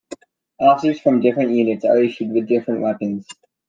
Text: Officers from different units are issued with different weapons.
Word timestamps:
Officers 0.59 0.99
from 0.99 1.19
different 1.19 1.51
units 1.51 1.85
are 1.85 2.01
issued 2.01 2.31
with 2.31 2.47
different 2.47 2.81
weapons. 2.81 3.27